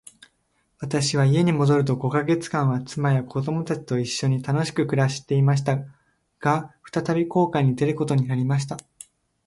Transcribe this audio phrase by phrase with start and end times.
[0.79, 5.77] 私は家に戻ると五ヵ月間は、妻や子供たちと一しょに楽しく暮していました。
[6.39, 8.77] が、再び航海に出ることになりました。